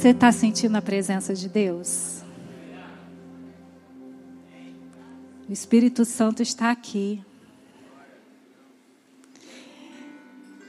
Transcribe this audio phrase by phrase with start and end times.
[0.00, 2.22] Você está sentindo a presença de Deus?
[5.46, 7.22] O Espírito Santo está aqui.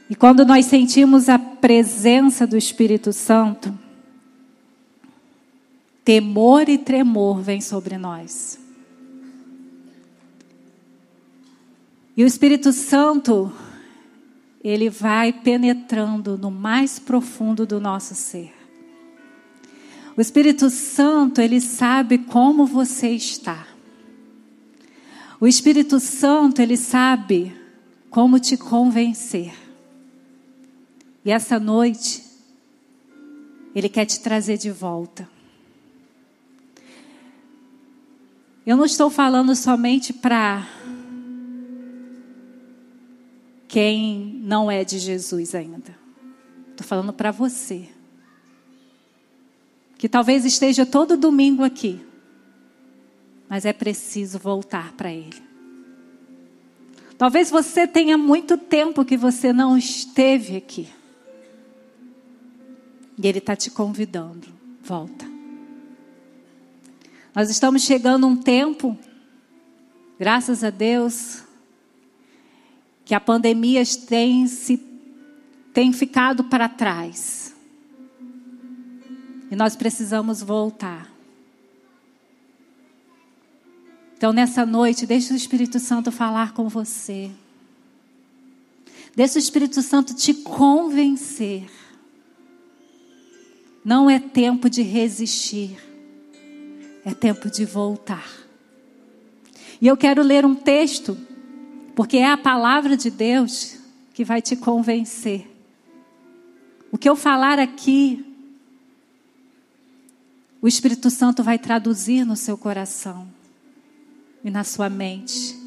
[0.09, 3.73] E quando nós sentimos a presença do Espírito Santo,
[6.03, 8.59] temor e tremor vêm sobre nós.
[12.17, 13.49] E o Espírito Santo,
[14.61, 18.59] ele vai penetrando no mais profundo do nosso ser.
[20.15, 23.67] O Espírito Santo, ele sabe como você está.
[25.39, 27.55] O Espírito Santo, ele sabe
[28.09, 29.53] como te convencer.
[31.23, 32.23] E essa noite,
[33.73, 35.29] Ele quer te trazer de volta.
[38.66, 40.67] Eu não estou falando somente para
[43.67, 45.97] quem não é de Jesus ainda.
[46.71, 47.88] Estou falando para você.
[50.02, 52.03] Que talvez esteja todo domingo aqui.
[53.47, 55.39] Mas é preciso voltar para Ele.
[57.19, 60.89] Talvez você tenha muito tempo que você não esteve aqui.
[63.16, 64.47] E Ele está te convidando.
[64.81, 65.23] Volta.
[67.36, 68.97] Nós estamos chegando a um tempo,
[70.17, 71.43] graças a Deus,
[73.05, 74.83] que a pandemia tem, se,
[75.71, 77.50] tem ficado para trás.
[79.52, 81.11] E nós precisamos voltar.
[84.17, 87.30] Então, nessa noite, deixe o Espírito Santo falar com você.
[89.16, 91.69] Deixe o Espírito Santo te convencer
[93.83, 95.75] não é tempo de resistir,
[97.03, 98.30] é tempo de voltar.
[99.81, 101.17] E eu quero ler um texto,
[101.95, 103.80] porque é a palavra de Deus
[104.13, 105.47] que vai te convencer.
[106.91, 108.23] O que eu falar aqui,
[110.61, 113.27] o Espírito Santo vai traduzir no seu coração
[114.44, 115.58] e na sua mente,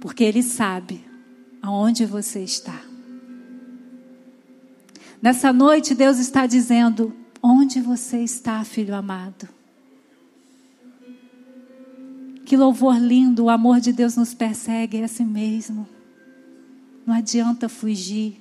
[0.00, 1.04] porque Ele sabe
[1.60, 2.80] aonde você está.
[5.20, 9.48] Nessa noite, Deus está dizendo: onde você está, filho amado?
[12.46, 15.86] Que louvor lindo, o amor de Deus nos persegue, é assim mesmo.
[17.06, 18.40] Não adianta fugir,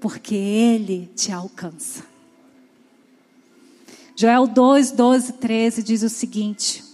[0.00, 2.04] porque Ele te alcança.
[4.16, 6.84] Joel 2, 12, 13 diz o seguinte: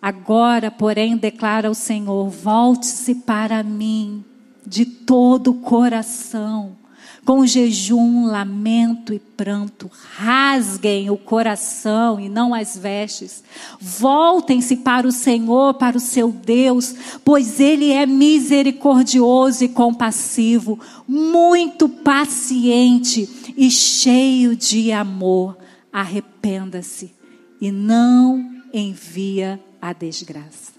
[0.00, 4.24] Agora, porém, declara o Senhor: volte-se para mim
[4.66, 6.76] de todo o coração,
[7.24, 9.90] com jejum, lamento e pranto.
[10.16, 13.42] Rasguem o coração e não as vestes.
[13.80, 21.88] Voltem-se para o Senhor, para o seu Deus, pois Ele é misericordioso e compassivo, muito
[21.88, 25.56] paciente e cheio de amor.
[25.92, 27.14] Arrependa-se
[27.60, 30.74] e não envia a desgraça.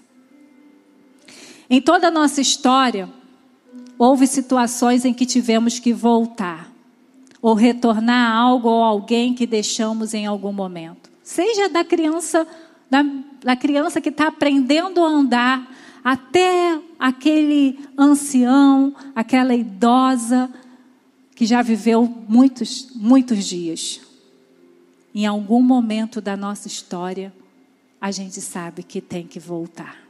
[1.68, 3.08] Em toda a nossa história,
[3.98, 6.70] Houve situações em que tivemos que voltar
[7.40, 11.10] ou retornar a algo ou alguém que deixamos em algum momento.
[11.22, 12.46] Seja da criança,
[12.90, 13.04] da,
[13.42, 20.50] da criança que está aprendendo a andar, até aquele ancião, aquela idosa
[21.34, 24.00] que já viveu muitos, muitos dias.
[25.14, 27.32] Em algum momento da nossa história,
[28.00, 30.05] a gente sabe que tem que voltar.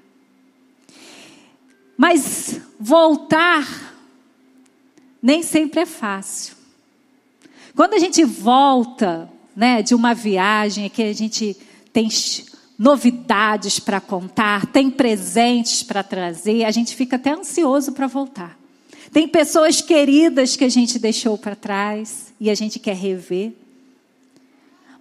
[1.96, 3.94] Mas voltar
[5.22, 6.54] nem sempre é fácil.
[7.74, 11.56] Quando a gente volta, né, de uma viagem que a gente
[11.92, 12.08] tem
[12.78, 18.58] novidades para contar, tem presentes para trazer, a gente fica até ansioso para voltar.
[19.12, 23.52] Tem pessoas queridas que a gente deixou para trás e a gente quer rever.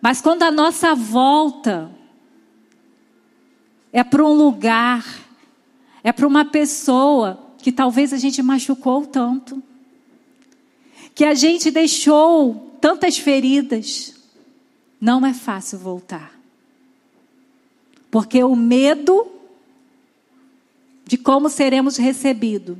[0.02, 1.92] Mas quando a nossa volta
[3.92, 5.25] é para um lugar
[6.06, 9.62] é para uma pessoa que talvez a gente machucou tanto,
[11.16, 14.14] que a gente deixou tantas feridas.
[15.02, 16.40] Não é fácil voltar.
[18.12, 19.26] Porque o medo
[21.08, 22.78] de como seremos recebidos,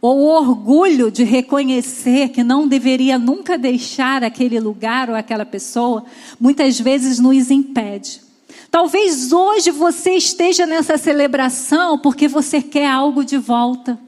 [0.00, 6.06] ou o orgulho de reconhecer que não deveria nunca deixar aquele lugar ou aquela pessoa,
[6.40, 8.26] muitas vezes nos impede.
[8.70, 13.98] Talvez hoje você esteja nessa celebração porque você quer algo de volta.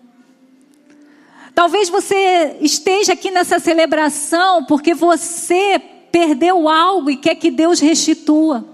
[1.54, 5.78] Talvez você esteja aqui nessa celebração porque você
[6.12, 8.66] perdeu algo e quer que Deus restitua.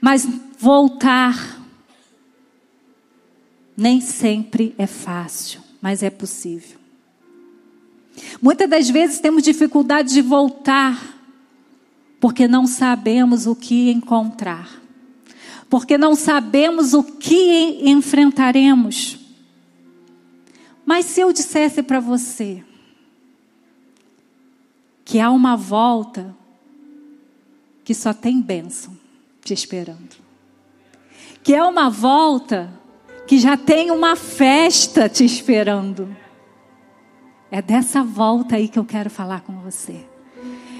[0.00, 0.26] Mas
[0.58, 1.60] voltar
[3.76, 5.60] nem sempre é fácil.
[5.82, 6.78] mas é possível.
[8.40, 11.21] Muitas das vezes temos dificuldade de voltar,
[12.22, 14.80] porque não sabemos o que encontrar,
[15.68, 19.18] porque não sabemos o que enfrentaremos.
[20.86, 22.62] Mas se eu dissesse para você
[25.04, 26.32] que há uma volta
[27.82, 28.96] que só tem bênção
[29.42, 30.14] te esperando,
[31.42, 32.72] que é uma volta
[33.26, 36.16] que já tem uma festa te esperando.
[37.50, 40.11] É dessa volta aí que eu quero falar com você.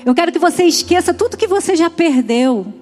[0.05, 2.73] Eu quero que você esqueça tudo que você já perdeu.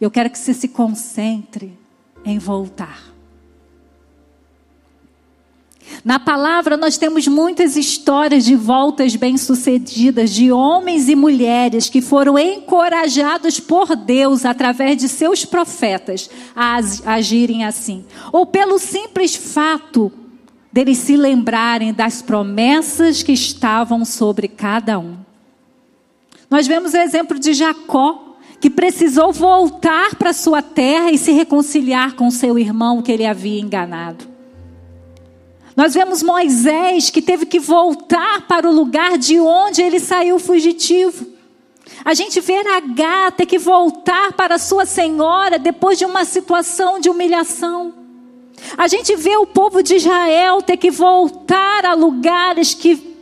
[0.00, 1.72] Eu quero que você se concentre
[2.24, 3.16] em voltar.
[6.04, 12.38] Na palavra, nós temos muitas histórias de voltas bem-sucedidas de homens e mulheres que foram
[12.38, 20.12] encorajados por Deus através de seus profetas a agirem assim, ou pelo simples fato
[20.76, 25.16] deles se lembrarem das promessas que estavam sobre cada um.
[26.50, 32.12] Nós vemos o exemplo de Jacó, que precisou voltar para sua terra e se reconciliar
[32.12, 34.26] com seu irmão que ele havia enganado.
[35.74, 41.26] Nós vemos Moisés que teve que voltar para o lugar de onde ele saiu fugitivo.
[42.04, 47.08] A gente vê Agar ter que voltar para sua senhora depois de uma situação de
[47.08, 48.05] humilhação.
[48.76, 53.14] A gente vê o povo de Israel ter que voltar a lugares que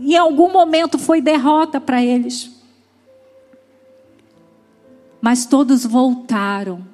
[0.00, 2.50] em algum momento foi derrota para eles.
[5.20, 6.86] Mas todos voltaram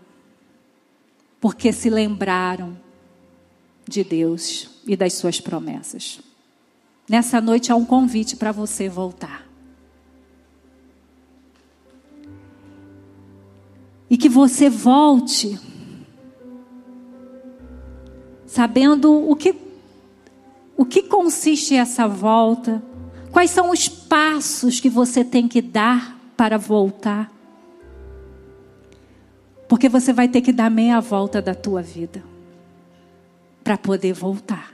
[1.40, 2.76] porque se lembraram
[3.88, 6.20] de Deus e das suas promessas.
[7.08, 9.46] Nessa noite há um convite para você voltar.
[14.10, 15.58] E que você volte
[18.56, 19.54] sabendo o que,
[20.78, 22.82] o que consiste essa volta,
[23.30, 27.30] quais são os passos que você tem que dar para voltar.
[29.68, 32.24] Porque você vai ter que dar meia volta da tua vida
[33.62, 34.72] para poder voltar.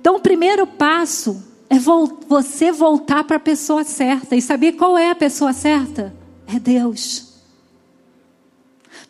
[0.00, 4.34] Então, o primeiro passo é você voltar para a pessoa certa.
[4.34, 6.14] E saber qual é a pessoa certa?
[6.46, 7.33] É Deus.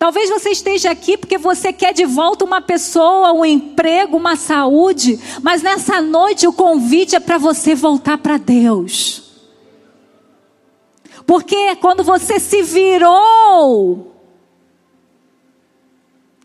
[0.04, 5.18] Talvez você esteja aqui porque você quer de volta uma pessoa, um emprego, uma saúde,
[5.40, 9.22] mas nessa noite o convite é para você voltar para Deus.
[11.26, 14.14] Porque quando você se virou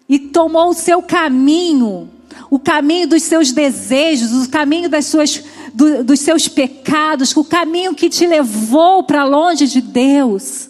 [0.07, 2.09] e tomou o seu caminho,
[2.49, 7.93] o caminho dos seus desejos, o caminho das suas, do, dos seus pecados, o caminho
[7.93, 10.68] que te levou para longe de Deus,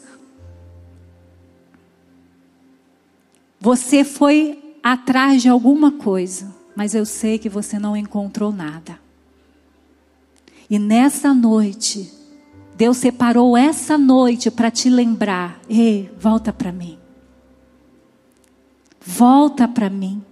[3.60, 9.00] Você foi atrás de alguma coisa, mas eu sei que você não encontrou nada.
[10.70, 12.10] E nessa noite,
[12.76, 16.98] Deus separou essa noite para te lembrar: ei, volta para mim.
[19.06, 20.24] Volta para mim.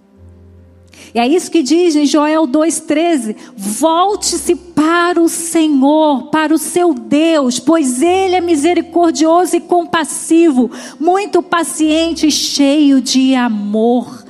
[1.14, 6.92] E é isso que diz em Joel 2,13: volte-se para o Senhor, para o seu
[6.94, 10.70] Deus, pois Ele é misericordioso e compassivo,
[11.00, 14.24] muito paciente e cheio de amor.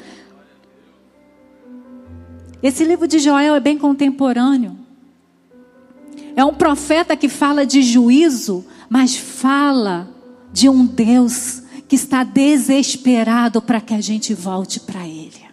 [2.63, 4.77] Esse livro de Joel é bem contemporâneo.
[6.35, 10.09] É um profeta que fala de juízo, mas fala
[10.53, 15.48] de um Deus que está desesperado para que a gente volte para Ele.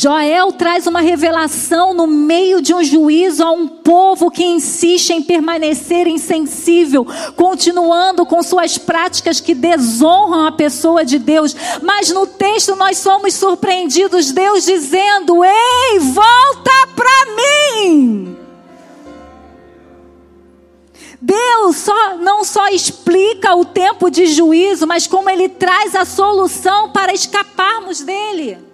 [0.00, 5.20] Joel traz uma revelação no meio de um juízo a um povo que insiste em
[5.20, 11.52] permanecer insensível, continuando com suas práticas que desonram a pessoa de Deus.
[11.82, 18.36] Mas no texto nós somos surpreendidos, Deus dizendo: Ei, volta para mim.
[21.20, 26.90] Deus só, não só explica o tempo de juízo, mas como Ele traz a solução
[26.90, 28.67] para escaparmos dele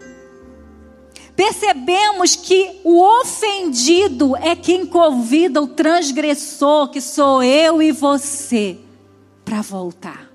[1.37, 8.79] percebemos que o ofendido é quem convida o transgressor, que sou eu e você,
[9.45, 10.35] para voltar.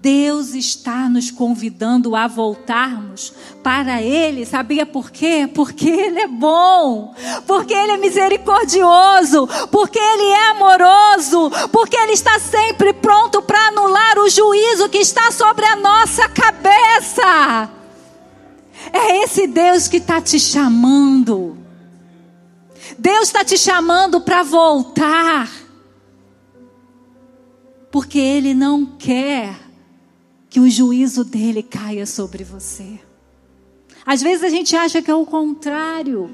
[0.00, 3.32] Deus está nos convidando a voltarmos
[3.64, 5.50] para Ele, sabia por quê?
[5.52, 7.12] Porque Ele é bom,
[7.46, 14.18] porque Ele é misericordioso, porque Ele é amoroso, porque Ele está sempre pronto para anular
[14.18, 17.77] o juízo que está sobre a nossa cabeça.
[18.92, 21.56] É esse Deus que está te chamando.
[22.98, 25.50] Deus está te chamando para voltar.
[27.90, 29.58] Porque Ele não quer
[30.48, 33.00] que o juízo dele caia sobre você.
[34.04, 36.30] Às vezes a gente acha que é o contrário.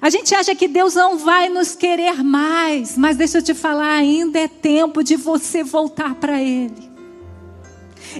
[0.00, 3.94] A gente acha que Deus não vai nos querer mais, mas deixa eu te falar,
[3.94, 6.89] ainda é tempo de você voltar para Ele.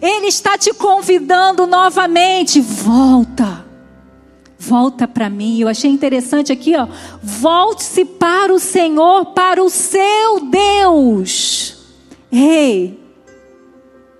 [0.00, 3.66] Ele está te convidando novamente, volta.
[4.58, 5.58] Volta para mim.
[5.58, 6.86] Eu achei interessante aqui, ó.
[7.22, 11.78] Volte-se para o Senhor, para o seu Deus.
[12.30, 13.00] Ei,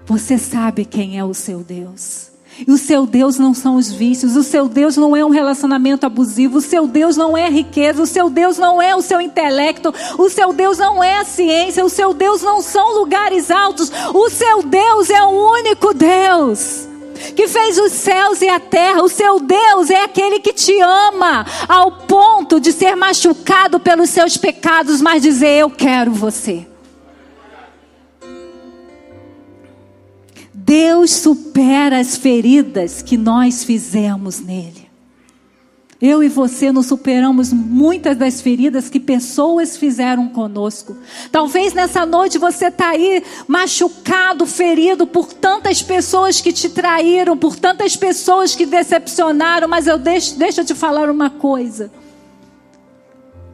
[0.07, 2.30] você sabe quem é o seu Deus.
[2.67, 6.07] E o seu Deus não são os vícios, o seu Deus não é um relacionamento
[6.07, 9.93] abusivo, o seu Deus não é riqueza, o seu Deus não é o seu intelecto,
[10.19, 14.31] o seu Deus não é a ciência, o seu Deus não são lugares altos, o
[14.31, 16.89] seu Deus é o único Deus
[17.37, 19.03] que fez os céus e a terra.
[19.03, 24.37] O seu Deus é aquele que te ama ao ponto de ser machucado pelos seus
[24.37, 26.70] pecados, mas dizer: Eu quero você.
[30.71, 34.89] Deus supera as feridas que nós fizemos nele.
[36.01, 40.97] Eu e você nos superamos muitas das feridas que pessoas fizeram conosco.
[41.33, 47.57] Talvez nessa noite você está aí machucado, ferido por tantas pessoas que te traíram, por
[47.57, 51.91] tantas pessoas que decepcionaram, mas eu deixo, deixa eu te falar uma coisa.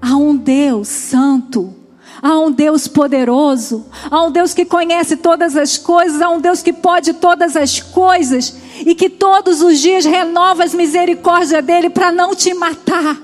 [0.02, 1.85] Há um Deus santo
[2.22, 6.62] Há um Deus poderoso, há um Deus que conhece todas as coisas, há um Deus
[6.62, 8.56] que pode todas as coisas.
[8.84, 13.20] E que todos os dias renova as misericórdias dele para não te matar.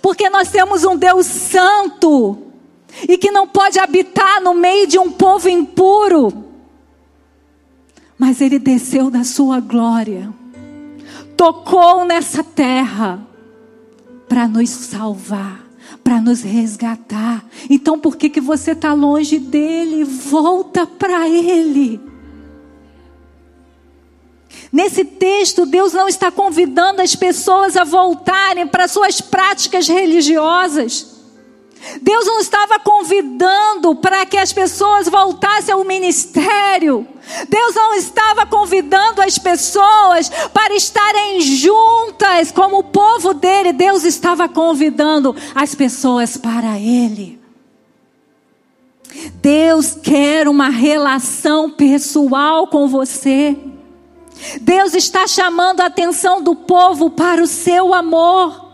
[0.00, 2.38] Porque nós temos um Deus santo
[3.08, 6.44] e que não pode habitar no meio de um povo impuro.
[8.18, 10.32] Mas ele desceu da sua glória,
[11.36, 13.26] tocou nessa terra
[14.28, 15.71] para nos salvar
[16.02, 17.44] para nos resgatar.
[17.68, 20.04] Então por que, que você está longe dele?
[20.04, 22.00] Volta para ele.
[24.72, 31.11] Nesse texto, Deus não está convidando as pessoas a voltarem para suas práticas religiosas.
[32.00, 37.06] Deus não estava convidando para que as pessoas voltassem ao ministério.
[37.48, 43.72] Deus não estava convidando as pessoas para estarem juntas como o povo dele.
[43.72, 47.40] Deus estava convidando as pessoas para ele.
[49.42, 53.56] Deus quer uma relação pessoal com você.
[54.60, 58.72] Deus está chamando a atenção do povo para o seu amor,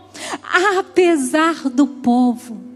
[0.77, 2.68] apesar do povo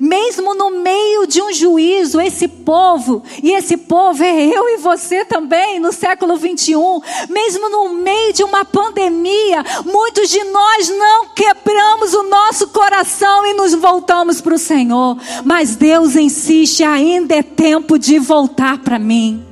[0.00, 5.24] mesmo no meio de um juízo, esse povo, e esse povo é eu e você
[5.24, 12.14] também no século 21, mesmo no meio de uma pandemia, muitos de nós não quebramos
[12.14, 17.98] o nosso coração e nos voltamos para o Senhor, mas Deus insiste, ainda é tempo
[17.98, 19.47] de voltar para mim.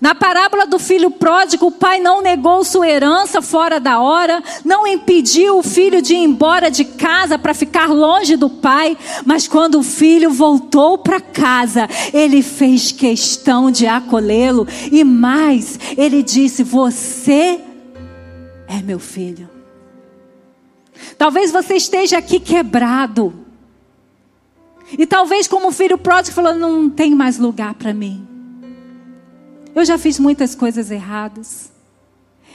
[0.00, 4.86] Na parábola do filho pródigo, o pai não negou sua herança fora da hora, não
[4.86, 9.80] impediu o filho de ir embora de casa para ficar longe do pai, mas quando
[9.80, 17.60] o filho voltou para casa, ele fez questão de acolhê-lo e mais, ele disse: Você
[18.68, 19.50] é meu filho.
[21.16, 23.34] Talvez você esteja aqui quebrado.
[24.96, 28.27] E talvez, como o filho pródigo, falou: Não tem mais lugar para mim.
[29.74, 31.70] Eu já fiz muitas coisas erradas.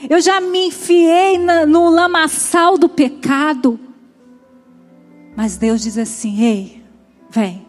[0.08, 3.78] Eu já me enfiei no lamaçal do pecado.
[5.36, 6.82] Mas Deus diz assim: ei,
[7.30, 7.66] vem,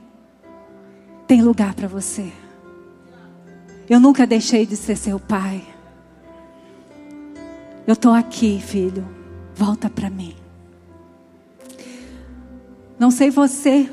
[1.27, 2.31] tem lugar para você.
[3.89, 5.63] Eu nunca deixei de ser seu pai.
[7.85, 9.07] Eu estou aqui, filho.
[9.53, 10.35] Volta para mim.
[12.97, 13.89] Não sei você,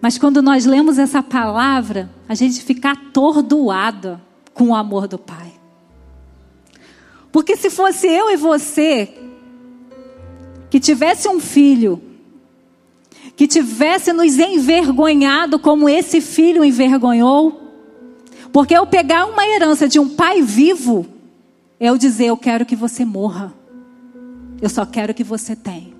[0.00, 4.20] mas quando nós lemos essa palavra, a gente fica atordoada
[4.54, 5.52] com o amor do Pai.
[7.32, 9.14] Porque se fosse eu e você
[10.68, 12.02] que tivesse um filho
[13.40, 17.58] que tivesse nos envergonhado como esse filho envergonhou,
[18.52, 21.06] porque eu pegar uma herança de um pai vivo,
[21.80, 23.54] eu dizer eu quero que você morra.
[24.60, 25.94] Eu só quero que você tenha.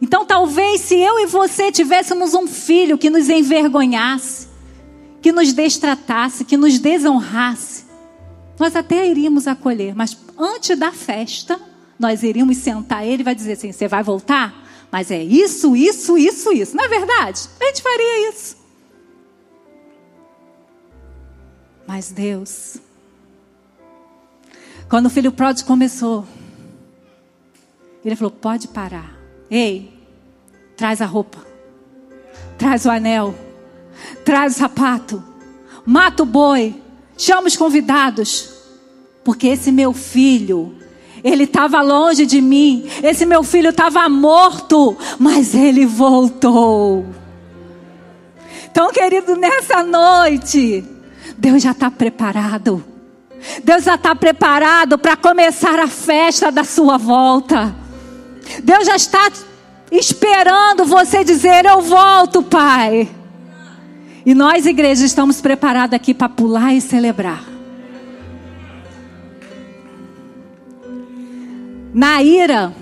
[0.00, 4.48] Então, talvez se eu e você tivéssemos um filho que nos envergonhasse,
[5.22, 7.84] que nos destratasse, que nos desonrasse,
[8.58, 11.60] nós até iríamos acolher, mas antes da festa,
[11.98, 14.60] nós iríamos sentar ele e vai dizer assim: você vai voltar?
[14.90, 16.76] Mas é isso, isso, isso, isso.
[16.76, 17.48] Não é verdade?
[17.60, 18.56] A gente faria isso.
[21.86, 22.76] Mas Deus,
[24.88, 26.26] quando o filho pródigo começou,
[28.04, 29.16] ele falou: pode parar.
[29.48, 29.92] Ei,
[30.76, 31.38] traz a roupa,
[32.58, 33.34] traz o anel
[34.24, 35.22] traz o sapato,
[35.84, 36.74] mata o boi,
[37.16, 38.50] chama os convidados,
[39.24, 40.74] porque esse meu filho,
[41.22, 47.06] ele estava longe de mim, esse meu filho estava morto, mas ele voltou.
[48.70, 50.84] Então, querido, nessa noite,
[51.36, 52.82] Deus já está preparado.
[53.62, 57.74] Deus já está preparado para começar a festa da sua volta.
[58.62, 59.30] Deus já está
[59.90, 63.08] esperando você dizer: Eu volto, Pai.
[64.24, 67.44] E nós, igreja, estamos preparados aqui para pular e celebrar.
[71.92, 72.72] Na ira,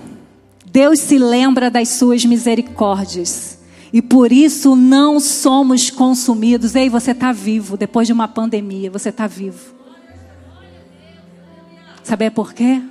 [0.65, 3.59] Deus se lembra das suas misericórdias.
[3.91, 6.75] E por isso não somos consumidos.
[6.75, 9.75] Ei, você está vivo depois de uma pandemia, você está vivo.
[12.03, 12.81] Sabe por quê?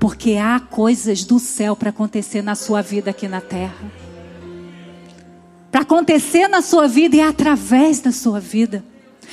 [0.00, 4.01] Porque há coisas do céu para acontecer na sua vida aqui na terra.
[5.72, 8.84] Para acontecer na sua vida e através da sua vida.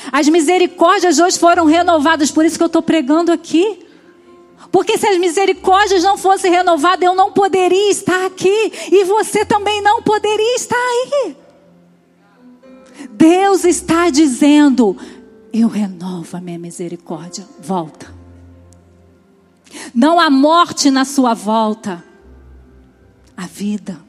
[0.09, 3.85] As misericórdias hoje foram renovadas, por isso que eu estou pregando aqui.
[4.71, 8.71] Porque se as misericórdias não fossem renovadas, eu não poderia estar aqui.
[8.89, 11.35] E você também não poderia estar aí.
[13.11, 14.95] Deus está dizendo:
[15.51, 17.45] Eu renovo a minha misericórdia.
[17.59, 18.13] Volta.
[19.93, 22.03] Não há morte na sua volta.
[23.35, 24.08] A vida.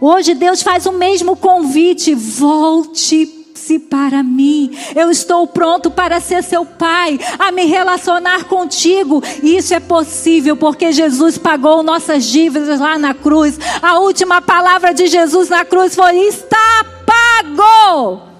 [0.00, 4.70] Hoje Deus faz o mesmo convite: volte se para mim.
[4.94, 9.22] Eu estou pronto para ser seu pai, a me relacionar contigo.
[9.42, 13.58] Isso é possível porque Jesus pagou nossas dívidas lá na cruz.
[13.80, 18.33] A última palavra de Jesus na cruz foi: está pago.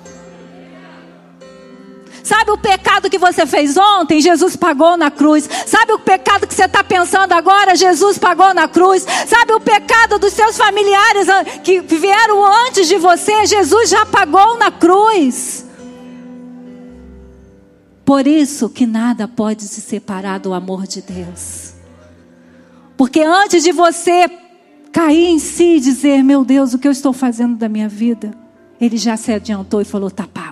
[2.25, 4.19] Sabe o pecado que você fez ontem?
[4.19, 5.47] Jesus pagou na cruz.
[5.67, 7.77] Sabe o pecado que você está pensando agora?
[7.77, 9.07] Jesus pagou na cruz.
[9.27, 11.29] Sabe o pecado dos seus familiares
[11.63, 13.45] que vieram antes de você?
[13.45, 15.67] Jesus já pagou na cruz.
[18.07, 21.75] Por isso que nada pode se separar do amor de Deus.
[22.97, 24.31] Porque antes de você
[24.91, 28.33] cair em si e dizer, meu Deus, o que eu estou fazendo da minha vida?
[28.81, 30.44] Ele já se adiantou e falou: está pago.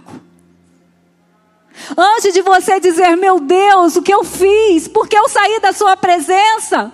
[1.97, 4.89] Antes de você dizer, meu Deus, o que eu fiz?
[4.89, 6.93] Porque eu saí da sua presença?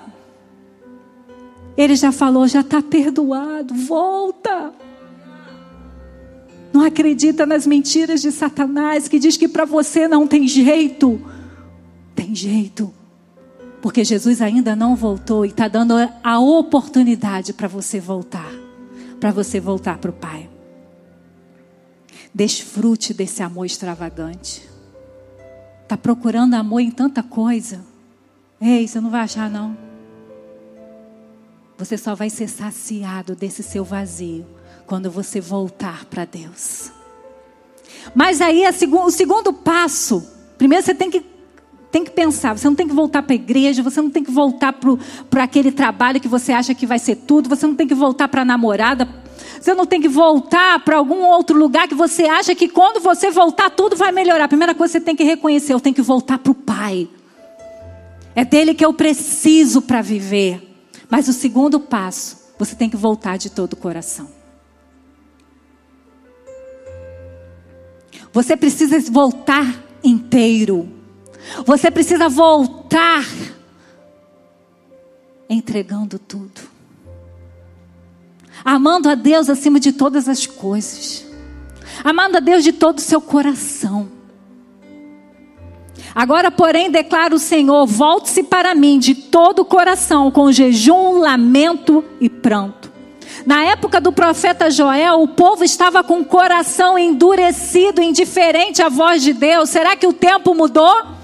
[1.77, 4.73] Ele já falou, já está perdoado, volta.
[6.73, 11.21] Não acredita nas mentiras de Satanás que diz que para você não tem jeito.
[12.15, 12.93] Tem jeito.
[13.81, 18.53] Porque Jesus ainda não voltou e está dando a oportunidade para você voltar.
[19.21, 20.51] Para você voltar para o Pai.
[22.35, 24.68] Desfrute desse amor extravagante.
[25.89, 27.81] Está procurando amor em tanta coisa.
[28.61, 29.75] Ei, você não vai achar, não.
[31.79, 34.45] Você só vai ser saciado desse seu vazio
[34.87, 36.93] quando você voltar para Deus.
[38.15, 41.25] Mas aí o segundo passo, primeiro você tem que,
[41.91, 44.31] tem que pensar, você não tem que voltar para a igreja, você não tem que
[44.31, 44.75] voltar
[45.31, 48.29] para aquele trabalho que você acha que vai ser tudo, você não tem que voltar
[48.29, 49.09] para a namorada,
[49.61, 53.31] você não tem que voltar para algum outro lugar que você acha que quando você
[53.31, 54.45] voltar tudo vai melhorar.
[54.45, 57.09] A primeira coisa que você tem que reconhecer, eu tenho que voltar para o Pai.
[58.35, 60.63] É dele que eu preciso para viver.
[61.11, 64.29] Mas o segundo passo, você tem que voltar de todo o coração.
[68.33, 70.89] Você precisa voltar inteiro.
[71.65, 73.25] Você precisa voltar
[75.49, 76.68] entregando tudo
[78.65, 81.25] amando a Deus acima de todas as coisas,
[82.05, 84.09] amando a Deus de todo o seu coração.
[86.15, 92.05] Agora, porém, declara o Senhor: volte-se para mim de todo o coração, com jejum, lamento
[92.21, 92.91] e pranto.
[93.47, 99.23] Na época do profeta Joel, o povo estava com o coração endurecido, indiferente à voz
[99.23, 99.71] de Deus.
[99.71, 101.18] Será que o tempo mudou?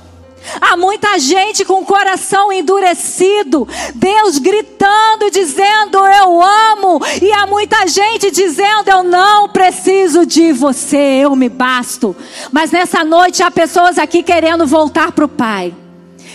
[0.60, 7.86] Há muita gente com o coração endurecido, Deus gritando, dizendo eu amo, e há muita
[7.86, 12.14] gente dizendo eu não preciso de você, eu me basto.
[12.52, 15.74] Mas nessa noite há pessoas aqui querendo voltar para o Pai,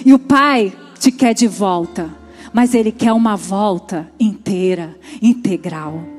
[0.06, 2.10] e o Pai te quer de volta,
[2.52, 6.19] mas Ele quer uma volta inteira, integral.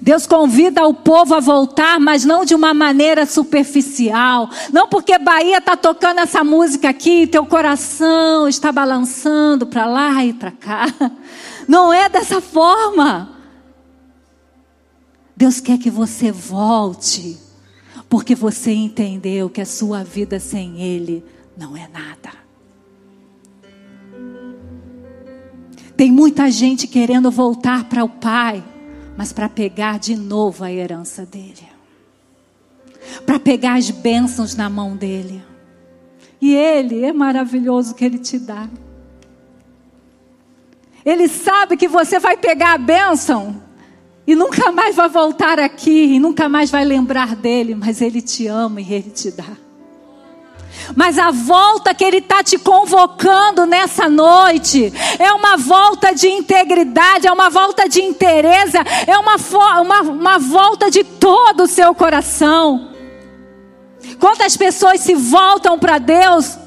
[0.00, 4.48] Deus convida o povo a voltar, mas não de uma maneira superficial.
[4.72, 10.32] Não porque Bahia está tocando essa música aqui, teu coração está balançando para lá e
[10.32, 10.86] para cá.
[11.66, 13.30] Não é dessa forma.
[15.36, 17.38] Deus quer que você volte,
[18.08, 21.24] porque você entendeu que a sua vida sem Ele
[21.56, 22.30] não é nada.
[25.96, 28.62] Tem muita gente querendo voltar para o Pai
[29.16, 31.68] mas para pegar de novo a herança dele.
[33.26, 35.42] Para pegar as bênçãos na mão dele.
[36.40, 38.68] E ele é maravilhoso que ele te dá.
[41.04, 43.62] Ele sabe que você vai pegar a bênção
[44.26, 48.46] e nunca mais vai voltar aqui e nunca mais vai lembrar dele, mas ele te
[48.46, 49.56] ama e ele te dá.
[50.94, 57.26] Mas a volta que Ele está te convocando nessa noite é uma volta de integridade,
[57.26, 59.36] é uma volta de interesse, é uma,
[59.80, 62.88] uma, uma volta de todo o seu coração.
[64.18, 66.58] Quantas pessoas se voltam para Deus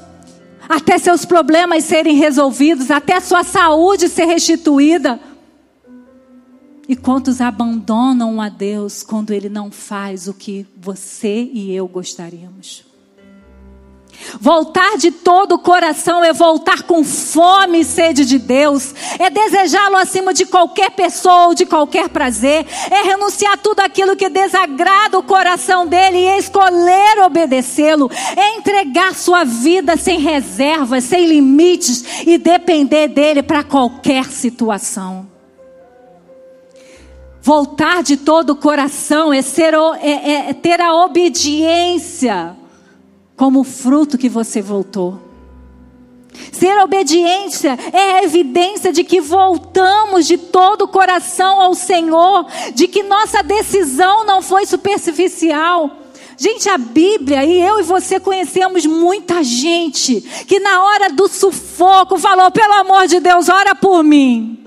[0.68, 5.20] até seus problemas serem resolvidos, até sua saúde ser restituída?
[6.88, 12.84] E quantos abandonam a Deus quando Ele não faz o que você e eu gostaríamos?
[14.40, 19.96] Voltar de todo o coração é voltar com fome e sede de Deus, é desejá-lo
[19.96, 25.22] acima de qualquer pessoa ou de qualquer prazer, é renunciar tudo aquilo que desagrada o
[25.22, 33.08] coração dele e escolher obedecê-lo, é entregar sua vida sem reservas, sem limites e depender
[33.08, 35.26] dele para qualquer situação.
[37.40, 42.56] Voltar de todo o coração é, ser, é, é ter a obediência
[43.36, 45.20] como fruto que você voltou.
[46.52, 52.88] Ser obediência é a evidência de que voltamos de todo o coração ao Senhor, de
[52.88, 56.02] que nossa decisão não foi superficial.
[56.38, 62.18] Gente, a Bíblia e eu e você conhecemos muita gente que na hora do sufoco
[62.18, 64.62] falou: pelo amor de Deus, ora por mim.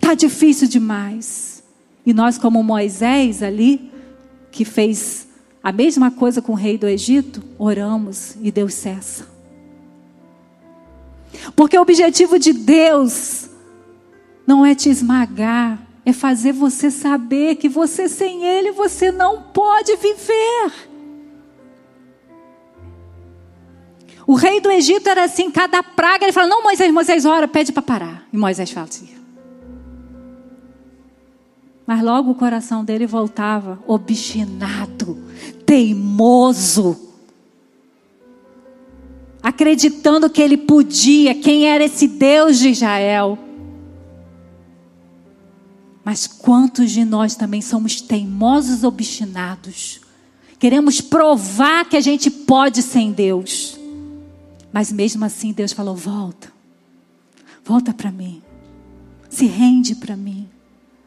[0.00, 1.62] Tá difícil demais.
[2.04, 3.92] E nós, como Moisés ali,
[4.50, 5.27] que fez
[5.68, 9.28] a mesma coisa com o rei do Egito, oramos e Deus cessa.
[11.54, 13.50] Porque o objetivo de Deus
[14.46, 19.94] não é te esmagar, é fazer você saber que você sem Ele você não pode
[19.96, 20.72] viver.
[24.26, 27.72] O rei do Egito era assim, cada praga ele fala: Não, Moisés, Moisés, ora, pede
[27.72, 28.26] para parar.
[28.32, 29.17] E Moisés fala assim:
[31.88, 35.16] mas logo o coração dele voltava obstinado,
[35.64, 37.14] teimoso,
[39.42, 43.38] acreditando que ele podia, quem era esse Deus de Israel.
[46.04, 50.02] Mas quantos de nós também somos teimosos, obstinados?
[50.58, 53.80] Queremos provar que a gente pode sem Deus.
[54.70, 56.52] Mas mesmo assim Deus falou: volta,
[57.64, 58.42] volta para mim,
[59.30, 60.46] se rende para mim.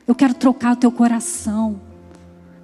[0.08, 1.80] Eu quero trocar o teu coração.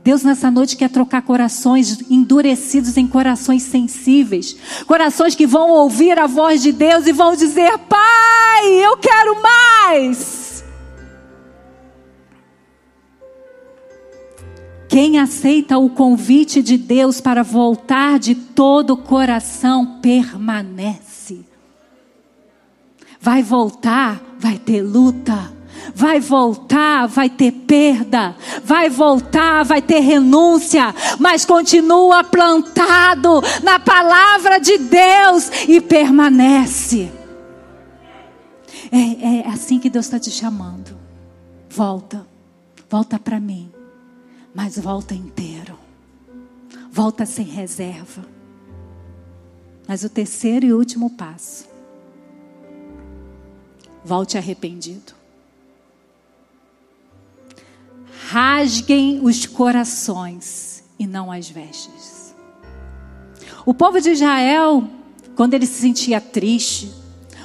[0.04, 4.56] Deus nessa noite quer trocar corações endurecidos em corações sensíveis,
[4.88, 10.64] corações que vão ouvir a voz de Deus e vão dizer: Pai, eu quero mais.
[14.88, 21.46] Quem aceita o convite de Deus para voltar de todo o coração permanece.
[23.20, 25.57] Vai voltar, vai ter luta
[25.98, 28.36] Vai voltar, vai ter perda.
[28.64, 30.94] Vai voltar, vai ter renúncia.
[31.18, 37.12] Mas continua plantado na palavra de Deus e permanece.
[38.92, 40.96] É, é assim que Deus está te chamando.
[41.68, 42.28] Volta,
[42.88, 43.72] volta para mim,
[44.54, 45.80] mas volta inteiro.
[46.92, 48.24] Volta sem reserva.
[49.88, 51.66] Mas o terceiro e último passo.
[54.06, 55.17] Volte arrependido.
[58.30, 62.36] Rasguem os corações e não as vestes.
[63.66, 64.86] O povo de Israel,
[65.34, 66.92] quando ele se sentia triste,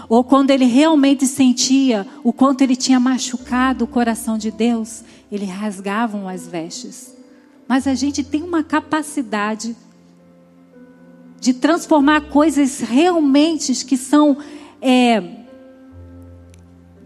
[0.08, 5.44] ou quando ele realmente sentia o quanto ele tinha machucado o coração de Deus, ele
[5.44, 7.14] rasgavam as vestes.
[7.68, 9.76] Mas a gente tem uma capacidade
[11.40, 14.36] de transformar coisas realmente que são
[14.80, 15.41] é,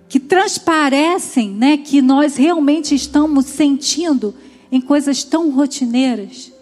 [0.08, 4.34] que transparecem, né, que nós realmente estamos sentindo
[4.70, 6.52] em coisas tão rotineiras,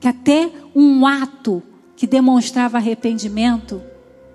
[0.00, 1.62] que até um ato
[1.96, 3.82] que demonstrava arrependimento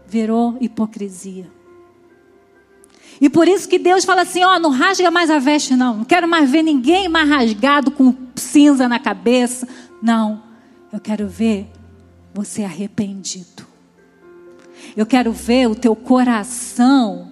[0.08, 1.50] virou hipocrisia.
[3.20, 5.98] E por isso que Deus fala assim: ó, não rasga mais a veste, não.
[5.98, 9.68] Não quero mais ver ninguém mais rasgado com cinza na cabeça.
[10.02, 10.44] Não.
[10.94, 11.68] Eu quero ver
[12.34, 13.66] você arrependido.
[14.96, 17.32] Eu quero ver o teu coração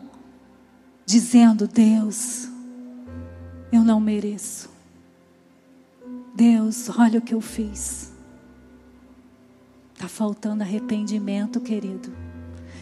[1.06, 2.48] dizendo: Deus,
[3.72, 4.70] eu não mereço.
[6.36, 8.14] Deus, olha o que eu fiz.
[9.94, 12.12] Está faltando arrependimento, querido.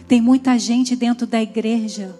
[0.08, 2.14] Tem muita gente dentro da igreja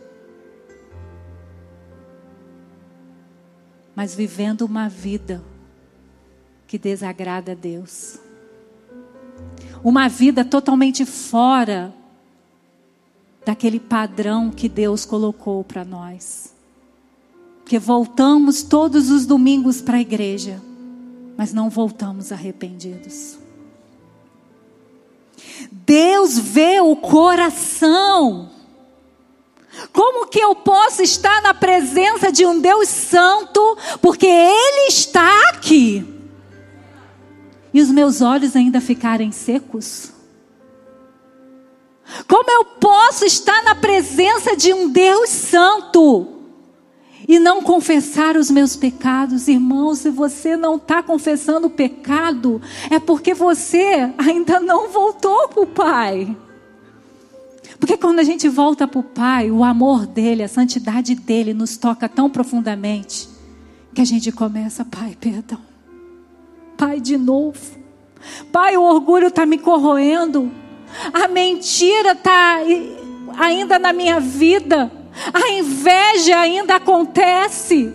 [3.95, 5.43] mas vivendo uma vida
[6.67, 8.19] que desagrada a Deus.
[9.83, 11.95] Uma vida totalmente fora
[13.45, 16.55] daquele padrão que Deus colocou para nós.
[17.65, 20.61] Que voltamos todos os domingos para a igreja,
[21.37, 23.39] mas não voltamos arrependidos.
[25.71, 28.51] Deus vê o coração.
[29.93, 36.07] Como que eu posso estar na presença de um Deus santo, porque Ele está aqui,
[37.73, 40.14] e os meus olhos ainda ficarem secos?
[42.29, 46.29] Como eu posso estar na presença de um Deus santo
[47.27, 49.49] e não confessar os meus pecados?
[49.49, 55.63] Irmão, se você não está confessando o pecado, é porque você ainda não voltou para
[55.63, 56.37] o Pai.
[57.81, 61.77] Porque quando a gente volta para o Pai, o amor dele, a santidade dele nos
[61.77, 63.29] toca tão profundamente
[63.93, 65.61] que a gente começa, Pai, perdão.
[66.77, 67.61] Pai, de novo.
[68.51, 70.51] Pai, o orgulho está me corroendo.
[71.13, 72.59] A mentira está
[73.39, 74.91] ainda na minha vida.
[75.33, 77.93] A inveja ainda acontece.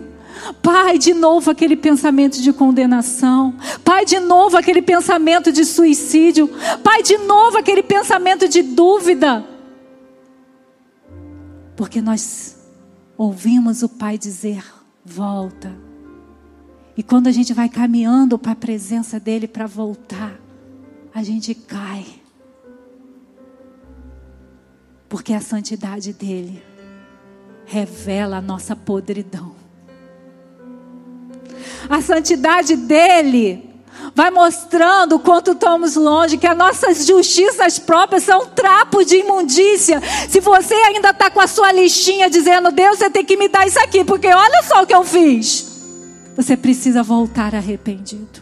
[0.62, 3.54] Pai, de novo aquele pensamento de condenação.
[3.84, 6.48] Pai, de novo aquele pensamento de suicídio.
[6.82, 9.44] Pai, de novo aquele pensamento de dúvida.
[11.76, 12.56] Porque nós
[13.16, 14.64] ouvimos o Pai dizer:
[15.04, 15.74] volta.
[16.96, 20.38] E quando a gente vai caminhando para a presença dEle para voltar,
[21.14, 22.04] a gente cai.
[25.10, 26.62] Porque a santidade dEle
[27.66, 29.56] revela a nossa podridão.
[31.88, 33.74] A santidade dEle
[34.14, 40.00] vai mostrando o quanto estamos longe, que as nossas justiças próprias são trapo de imundícia.
[40.28, 43.66] Se você ainda está com a sua listinha dizendo, Deus, você tem que me dar
[43.66, 45.66] isso aqui, porque olha só o que eu fiz.
[46.36, 48.40] Você precisa voltar arrependido.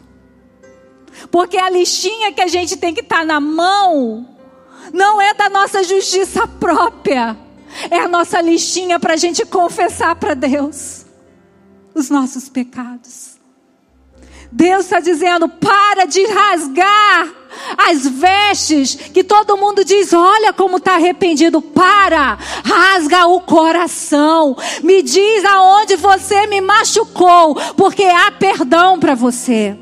[1.31, 4.38] Porque a listinha que a gente tem que estar tá na mão
[4.93, 7.37] não é da nossa justiça própria,
[7.91, 11.07] é a nossa listinha para a gente confessar para Deus
[11.95, 13.39] os nossos pecados.
[14.51, 17.29] Deus está dizendo: para de rasgar
[17.77, 21.61] as vestes, que todo mundo diz: olha como está arrependido.
[21.61, 24.57] Para, rasga o coração.
[24.83, 29.77] Me diz aonde você me machucou, porque há perdão para você.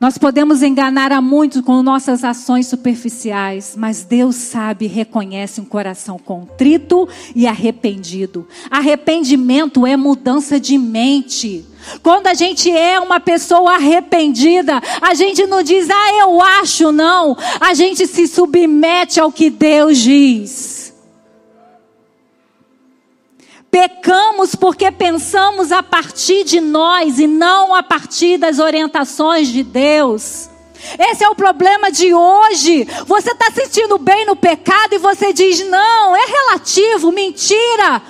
[0.00, 5.64] Nós podemos enganar a muitos com nossas ações superficiais, mas Deus sabe e reconhece um
[5.66, 8.48] coração contrito e arrependido.
[8.70, 11.66] Arrependimento é mudança de mente.
[12.02, 17.36] Quando a gente é uma pessoa arrependida, a gente não diz, ah, eu acho, não.
[17.60, 20.89] A gente se submete ao que Deus diz.
[23.70, 30.50] Pecamos porque pensamos a partir de nós e não a partir das orientações de Deus.
[30.98, 32.86] Esse é o problema de hoje.
[33.06, 38.02] Você está sentindo bem no pecado e você diz: não, é relativo, mentira.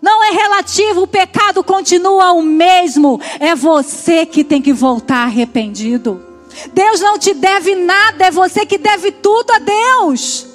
[0.00, 3.20] Não é relativo, o pecado continua o mesmo.
[3.38, 6.24] É você que tem que voltar arrependido.
[6.72, 10.51] Deus não te deve nada, é você que deve tudo a Deus.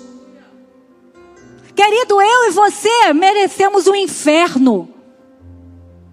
[1.78, 4.90] Querido, eu e você merecemos o um inferno.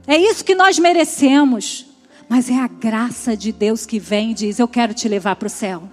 [0.07, 1.87] É isso que nós merecemos.
[2.29, 5.47] Mas é a graça de Deus que vem e diz: Eu quero te levar para
[5.47, 5.85] o céu.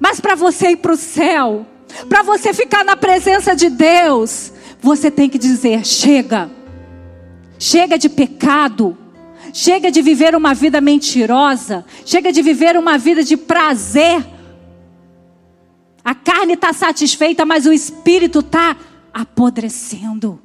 [0.00, 1.66] Mas para você ir para o céu,
[2.08, 6.50] para você ficar na presença de Deus, você tem que dizer: Chega,
[7.58, 8.96] chega de pecado,
[9.52, 14.24] chega de viver uma vida mentirosa, chega de viver uma vida de prazer
[16.30, 18.76] carne está satisfeita, mas o espírito está
[19.12, 20.40] apodrecendo.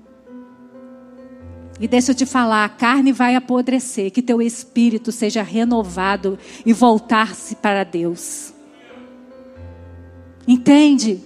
[1.79, 6.73] E deixa eu te falar, a carne vai apodrecer, que teu espírito seja renovado e
[6.73, 8.51] voltar-se para Deus.
[10.47, 11.21] Entende?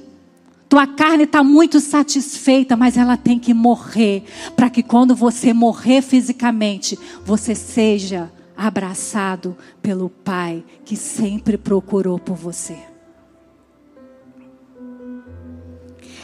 [0.68, 4.26] Tua carne está muito satisfeita, mas ela tem que morrer,
[4.58, 12.36] para que quando você morrer fisicamente, você seja abraçado pelo Pai que sempre procurou por
[12.36, 12.89] você.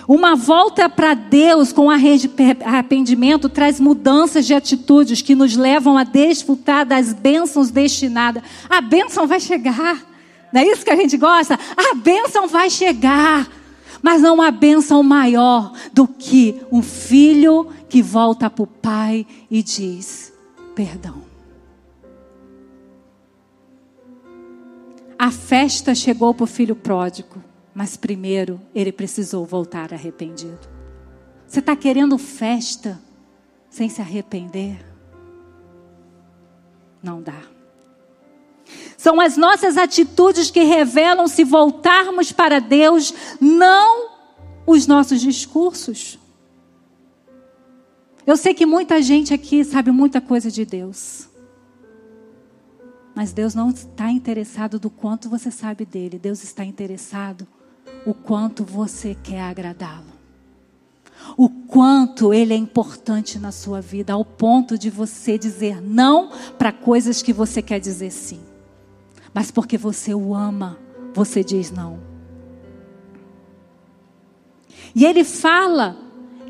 [0.07, 6.85] Uma volta para Deus com arrependimento traz mudanças de atitudes que nos levam a desfrutar
[6.85, 8.43] das bênçãos destinadas.
[8.69, 10.05] A bênção vai chegar.
[10.53, 11.59] Não é isso que a gente gosta?
[11.75, 13.49] A bênção vai chegar.
[14.01, 19.63] Mas não há bênção maior do que um filho que volta para o pai e
[19.63, 20.31] diz:
[20.75, 21.23] perdão.
[25.17, 27.44] A festa chegou para o filho pródigo.
[27.75, 30.69] Mas primeiro ele precisou voltar arrependido.
[31.45, 32.97] Você está querendo festa
[33.69, 34.79] sem se arrepender?
[37.03, 37.41] Não dá.
[38.97, 44.09] São as nossas atitudes que revelam se voltarmos para Deus, não
[44.65, 46.17] os nossos discursos.
[48.25, 51.29] Eu sei que muita gente aqui sabe muita coisa de Deus.
[53.13, 56.17] Mas Deus não está interessado do quanto você sabe dele.
[56.17, 57.45] Deus está interessado
[58.05, 60.13] o quanto você quer agradá-lo.
[61.35, 66.71] O quanto ele é importante na sua vida, ao ponto de você dizer não para
[66.71, 68.39] coisas que você quer dizer sim.
[69.33, 70.77] Mas porque você o ama,
[71.13, 71.99] você diz não.
[74.93, 75.97] E ele fala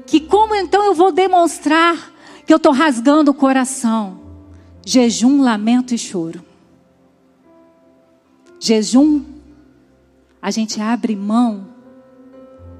[0.06, 2.13] que como então eu vou demonstrar
[2.46, 4.20] que eu estou rasgando o coração?
[4.86, 6.44] Jejum, lamento e choro.
[8.60, 9.24] Jejum,
[10.46, 11.70] a gente abre mão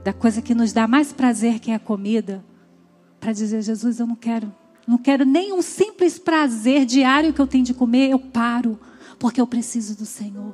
[0.04, 2.46] da coisa que nos dá mais prazer, que é a comida,
[3.20, 4.54] para dizer: Jesus, eu não quero,
[4.88, 8.80] não quero nem um simples prazer diário que eu tenho de comer, eu paro,
[9.18, 10.54] porque eu preciso do Senhor.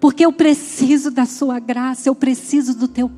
[0.00, 3.08] Porque eu preciso da Sua graça, eu preciso do Teu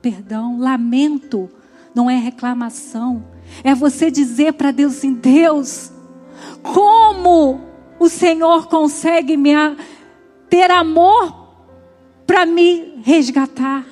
[0.00, 0.58] perdão.
[0.58, 1.50] Lamento
[1.94, 3.26] não é reclamação,
[3.62, 5.92] é você dizer para Deus assim: Deus,
[6.62, 7.60] como
[8.00, 9.52] o Senhor consegue me
[10.48, 11.41] ter amor
[12.26, 13.84] para me resgatar.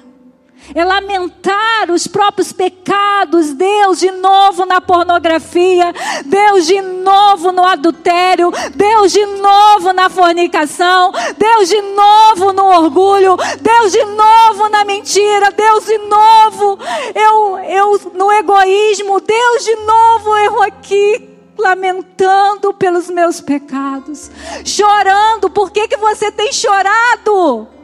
[0.74, 5.92] É lamentar os próprios pecados, Deus de novo na pornografia,
[6.24, 13.36] Deus de novo no adultério, Deus de novo na fornicação, Deus de novo no orgulho,
[13.60, 16.78] Deus de novo na mentira, Deus de novo
[17.14, 24.30] eu, eu no egoísmo, Deus de novo eu aqui lamentando pelos meus pecados,
[24.64, 25.50] chorando.
[25.50, 27.79] Por que, que você tem chorado?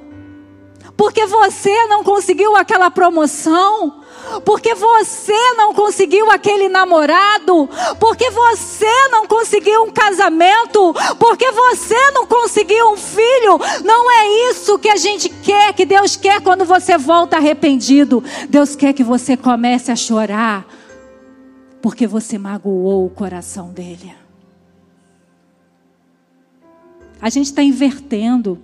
[0.97, 4.03] Porque você não conseguiu aquela promoção,
[4.45, 7.69] porque você não conseguiu aquele namorado,
[8.01, 13.61] porque você não conseguiu um casamento, porque você não conseguiu um filho.
[13.85, 18.25] Não é isso que a gente quer, que Deus quer quando você volta arrependido.
[18.49, 20.67] Deus quer que você comece a chorar
[21.87, 24.13] porque você magoou o coração dele.
[27.21, 28.61] A gente está invertendo.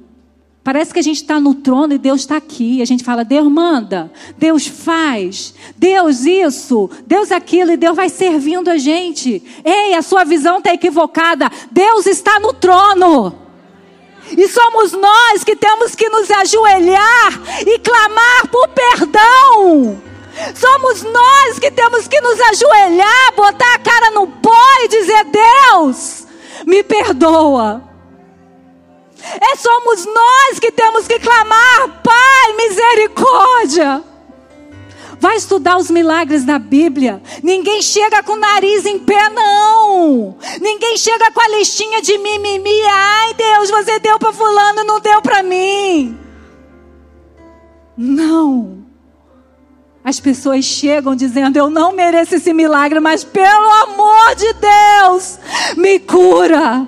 [0.64, 2.81] Parece que a gente está no trono e Deus está aqui.
[2.81, 8.70] A gente fala, Deus manda, Deus faz, Deus isso, Deus aquilo, e Deus vai servindo
[8.70, 9.42] a gente.
[9.64, 11.51] Ei, a sua visão está equivocada.
[11.70, 13.35] Deus está no trono.
[14.31, 20.01] E somos nós que temos que nos ajoelhar e clamar por perdão.
[20.55, 26.27] Somos nós que temos que nos ajoelhar, botar a cara no pó e dizer: Deus,
[26.64, 27.91] me perdoa.
[29.40, 34.04] É somos nós que temos que clamar, Pai, misericórdia.
[35.18, 37.22] Vai estudar os milagres da Bíblia.
[37.44, 40.36] Ninguém chega com o nariz em pé, não.
[40.60, 42.82] Ninguém chega com a listinha de mimimi.
[42.90, 46.18] Ai, Deus, você deu para fulano, não deu para mim.
[47.96, 48.82] Não.
[50.04, 55.38] As pessoas chegam dizendo: Eu não mereço esse milagre, mas pelo amor de Deus,
[55.76, 56.86] me cura.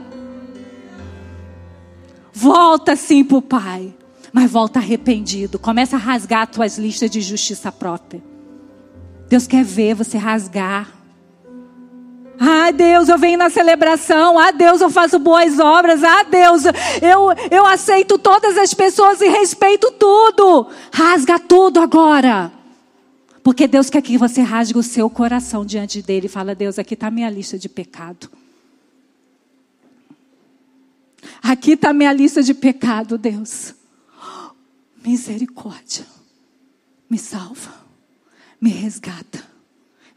[2.36, 3.94] Volta sim para o Pai,
[4.32, 5.56] mas volta arrependido.
[5.56, 8.20] Começa a rasgar tuas listas de justiça própria.
[9.28, 10.92] Deus quer ver você rasgar.
[12.38, 14.36] Ah, Deus, eu venho na celebração.
[14.36, 16.02] Ah, Deus, eu faço boas obras.
[16.02, 16.64] Ah, Deus,
[17.00, 20.66] eu, eu aceito todas as pessoas e respeito tudo.
[20.92, 22.50] Rasga tudo agora.
[23.44, 27.06] Porque Deus quer que você rasgue o seu coração diante dele fala: Deus, aqui está
[27.06, 28.28] a minha lista de pecado.
[31.42, 33.74] Aqui está minha lista de pecado, Deus.
[35.04, 36.06] Misericórdia.
[37.08, 37.72] Me salva.
[38.60, 39.44] Me resgata.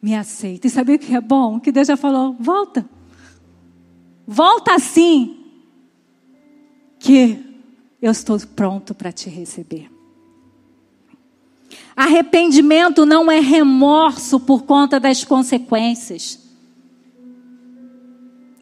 [0.01, 0.67] Me aceita.
[0.67, 1.59] E sabe o que é bom?
[1.59, 2.87] Que Deus já falou: volta.
[4.25, 5.45] Volta assim.
[6.99, 7.43] Que
[8.01, 9.91] eu estou pronto para te receber.
[11.95, 16.39] Arrependimento não é remorso por conta das consequências.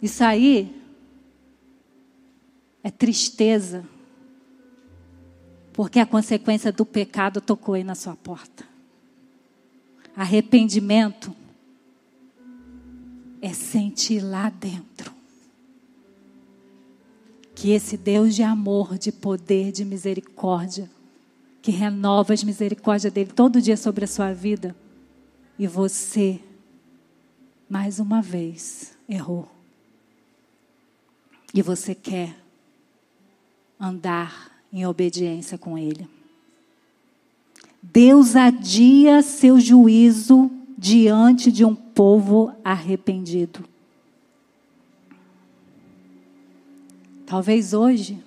[0.01, 0.73] Isso aí
[2.85, 3.83] é tristeza.
[5.73, 8.63] Porque a consequência do pecado tocou aí na sua porta.
[10.15, 11.35] Arrependimento
[13.41, 15.11] é sentir lá dentro
[17.55, 20.87] que esse Deus de amor, de poder, de misericórdia,
[21.63, 24.75] que renova as misericórdias dele todo dia sobre a sua vida.
[25.57, 26.39] E você,
[27.67, 29.49] mais uma vez, errou.
[31.51, 32.44] E você quer
[33.79, 36.07] andar em obediência com ele.
[37.81, 43.63] Deus adia seu juízo diante de um povo arrependido.
[47.25, 48.21] Talvez hoje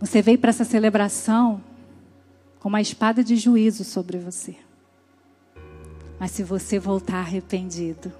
[0.00, 1.62] você veio para essa celebração
[2.58, 4.56] com uma espada de juízo sobre você.
[6.18, 8.12] Mas se você voltar arrependido,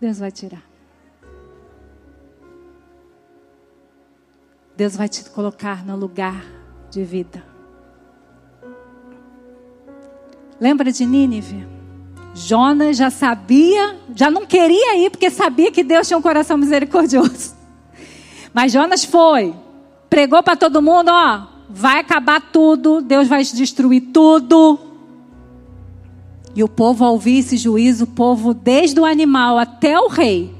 [0.00, 0.75] Deus vai tirar.
[4.76, 6.44] Deus vai te colocar no lugar
[6.90, 7.42] de vida.
[10.60, 11.66] Lembra de Nínive?
[12.34, 17.54] Jonas já sabia, já não queria ir porque sabia que Deus tinha um coração misericordioso.
[18.52, 19.54] Mas Jonas foi,
[20.10, 24.78] pregou para todo mundo, ó, vai acabar tudo, Deus vai destruir tudo.
[26.54, 30.54] E o povo ao ouvir esse juízo, o povo desde o animal até o rei,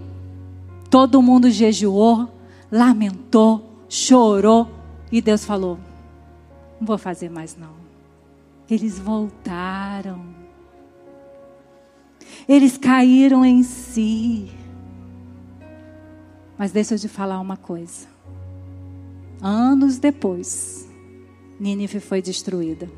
[0.91, 2.29] todo mundo jejuou,
[2.71, 3.66] lamentou,
[3.97, 4.69] chorou
[5.11, 5.79] e Deus falou:
[6.79, 7.75] "Não vou fazer mais não".
[8.69, 10.35] Eles voltaram.
[12.49, 14.51] Eles caíram em si.
[16.59, 18.07] Mas deixa eu te falar uma coisa.
[19.41, 20.89] Anos depois,
[21.61, 22.89] Nínive foi destruída.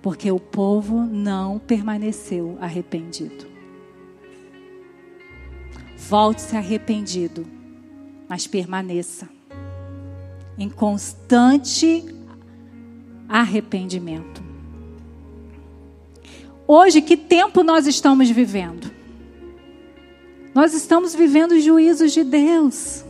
[0.00, 3.46] Porque o povo não permaneceu arrependido.
[5.96, 7.44] Volte-se arrependido,
[8.28, 9.28] mas permaneça
[10.58, 12.04] em constante
[13.28, 14.42] arrependimento.
[16.66, 18.90] Hoje, que tempo nós estamos vivendo?
[20.54, 23.04] Nós estamos vivendo os juízos de Deus.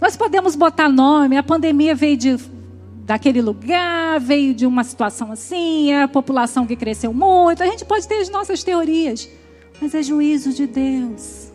[0.00, 2.36] Nós podemos botar nome, a pandemia veio de,
[3.04, 7.62] daquele lugar, veio de uma situação assim, a população que cresceu muito.
[7.62, 9.28] A gente pode ter as nossas teorias,
[9.80, 11.52] mas é juízo de Deus.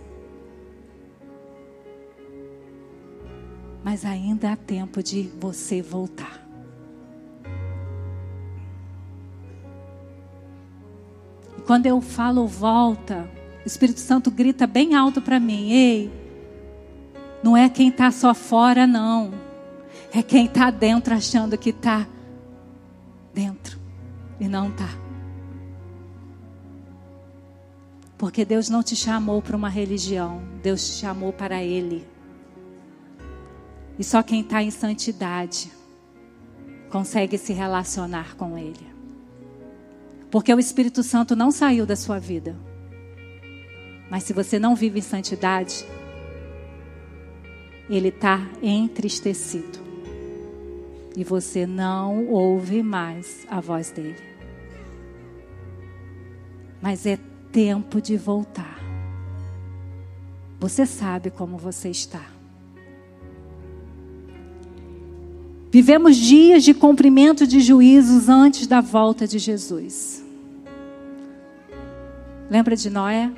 [3.91, 6.41] Mas ainda há tempo de você voltar.
[11.57, 13.29] E quando eu falo volta,
[13.65, 16.09] o Espírito Santo grita bem alto para mim: Ei,
[17.43, 19.33] não é quem está só fora, não.
[20.13, 22.07] É quem está dentro achando que está
[23.33, 23.77] dentro
[24.39, 24.87] e não está.
[28.17, 32.09] Porque Deus não te chamou para uma religião, Deus te chamou para Ele.
[34.01, 35.71] E só quem está em santidade
[36.89, 38.87] consegue se relacionar com Ele.
[40.31, 42.57] Porque o Espírito Santo não saiu da sua vida.
[44.09, 45.85] Mas se você não vive em santidade,
[47.87, 49.77] ele está entristecido.
[51.15, 54.17] E você não ouve mais a voz dele.
[56.81, 57.19] Mas é
[57.51, 58.79] tempo de voltar.
[60.59, 62.30] Você sabe como você está.
[65.71, 70.21] Vivemos dias de cumprimento de juízos antes da volta de Jesus.
[72.49, 73.31] Lembra de Noé?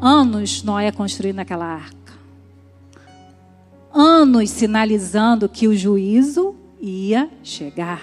[0.00, 2.14] Anos Noé construindo aquela arca.
[3.92, 8.02] Anos sinalizando que o juízo ia chegar.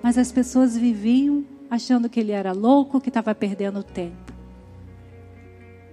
[0.00, 4.32] Mas as pessoas viviam achando que ele era louco, que estava perdendo tempo.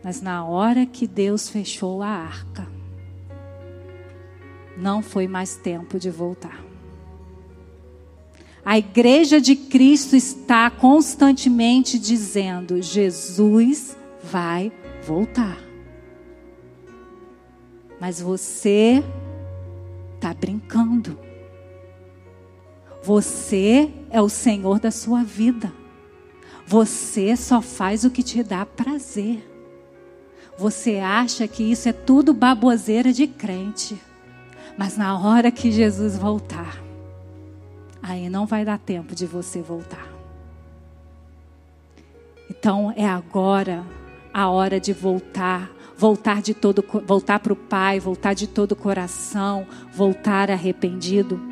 [0.03, 2.67] Mas na hora que Deus fechou a arca,
[4.81, 6.59] não foi mais tempo de voltar.
[8.65, 14.71] A igreja de Cristo está constantemente dizendo: Jesus vai
[15.03, 15.57] voltar.
[17.99, 19.03] Mas você
[20.15, 21.17] está brincando.
[23.03, 25.71] Você é o Senhor da sua vida.
[26.65, 29.47] Você só faz o que te dá prazer.
[30.57, 33.99] Você acha que isso é tudo baboseira de crente.
[34.77, 36.81] Mas na hora que Jesus voltar,
[38.01, 40.07] aí não vai dar tempo de você voltar.
[42.49, 43.83] Então é agora
[44.33, 48.75] a hora de voltar, voltar de todo, voltar para o Pai, voltar de todo o
[48.75, 51.50] coração, voltar arrependido.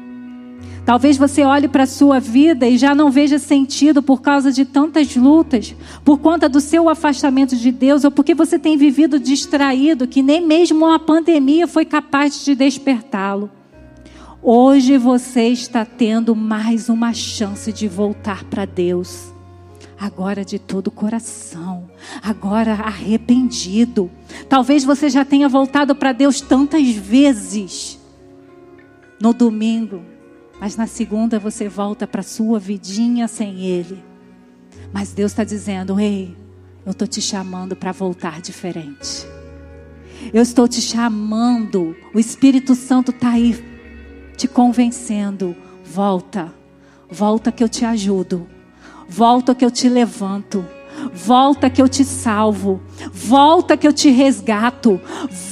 [0.86, 4.66] Talvez você olhe para a sua vida e já não veja sentido por causa de
[4.66, 10.08] tantas lutas, por conta do seu afastamento de Deus, ou porque você tem vivido distraído,
[10.08, 13.52] que nem mesmo uma pandemia foi capaz de despertá-lo.
[14.42, 19.34] Hoje você está tendo mais uma chance de voltar para Deus.
[20.00, 21.90] Agora de todo o coração,
[22.24, 24.10] agora arrependido.
[24.48, 28.00] Talvez você já tenha voltado para Deus tantas vezes
[29.22, 30.02] no domingo,
[30.60, 34.04] mas na segunda você volta para sua vidinha sem Ele.
[34.92, 36.36] Mas Deus está dizendo: Ei,
[36.86, 39.26] eu estou te chamando para voltar diferente.
[40.34, 41.96] Eu estou te chamando.
[42.14, 43.64] O Espírito Santo está aí
[44.36, 45.56] te convencendo.
[45.86, 46.54] Volta.
[47.10, 48.48] Volta que eu te ajudo.
[49.08, 50.66] Volta que eu te levanto.
[51.14, 52.82] Volta que eu te salvo.
[53.14, 55.00] Volta que eu te resgato.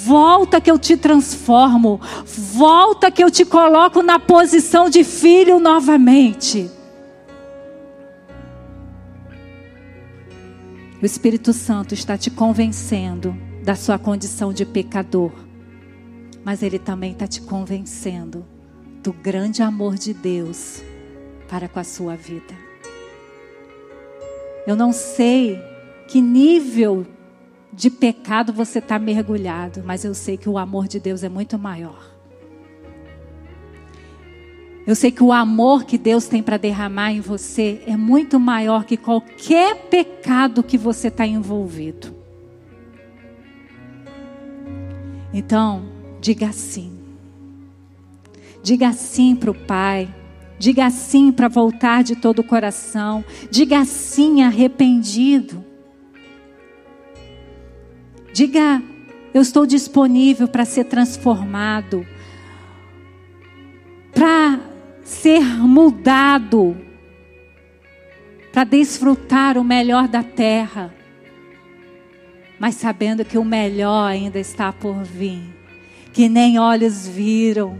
[0.05, 1.99] Volta que eu te transformo.
[2.25, 6.69] Volta que eu te coloco na posição de filho novamente.
[11.01, 15.31] O Espírito Santo está te convencendo da sua condição de pecador,
[16.43, 18.43] mas ele também está te convencendo
[19.03, 20.81] do grande amor de Deus
[21.47, 22.66] para com a sua vida.
[24.67, 25.63] Eu não sei
[26.09, 27.07] que nível
[27.71, 31.57] de pecado você está mergulhado, mas eu sei que o amor de Deus é muito
[31.57, 32.17] maior.
[34.85, 38.83] Eu sei que o amor que Deus tem para derramar em você é muito maior
[38.83, 42.13] que qualquer pecado que você está envolvido.
[45.33, 45.85] Então,
[46.19, 46.91] diga sim.
[48.61, 50.13] Diga sim para o Pai.
[50.59, 53.23] Diga sim para voltar de todo o coração.
[53.51, 55.63] Diga sim arrependido.
[58.33, 58.81] Diga,
[59.33, 62.05] eu estou disponível para ser transformado.
[64.13, 64.59] Para
[65.03, 66.75] ser mudado.
[68.51, 70.91] Para desfrutar o melhor da terra.
[72.59, 75.55] Mas sabendo que o melhor ainda está por vir.
[76.11, 77.77] Que nem olhos viram,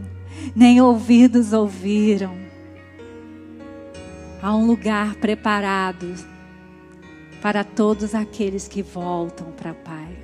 [0.55, 2.47] nem ouvidos ouviram
[4.42, 6.14] há um lugar preparado
[7.42, 10.18] para todos aqueles que voltam para Pai.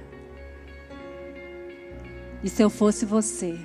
[2.43, 3.57] E se eu fosse você,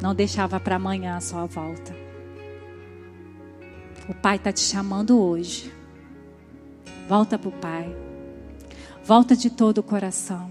[0.00, 1.94] não deixava para amanhã a sua volta.
[4.08, 5.72] O Pai está te chamando hoje.
[7.08, 7.94] Volta para o Pai.
[9.04, 10.50] Volta de todo o coração.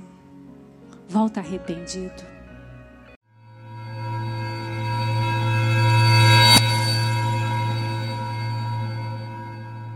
[1.10, 2.37] Volta arrependido.